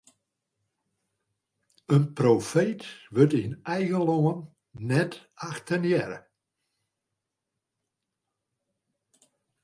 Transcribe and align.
In 1.95 2.05
profeet 2.17 2.81
wurdt 3.13 3.37
yn 3.41 3.53
eigen 3.75 4.03
lân 4.09 4.39
net 4.89 5.13
achtenearre. 5.49 6.19